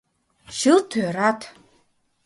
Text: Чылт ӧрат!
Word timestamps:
Чылт 0.57 0.91
ӧрат! 1.05 1.39